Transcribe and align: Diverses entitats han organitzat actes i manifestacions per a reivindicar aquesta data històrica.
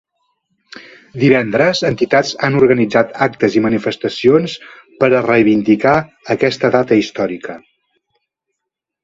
Diverses 1.23 1.81
entitats 1.89 2.31
han 2.47 2.57
organitzat 2.61 3.13
actes 3.25 3.57
i 3.59 3.63
manifestacions 3.67 4.57
per 5.05 5.11
a 5.11 5.21
reivindicar 5.27 5.93
aquesta 6.37 6.73
data 6.79 6.99
històrica. 7.05 7.61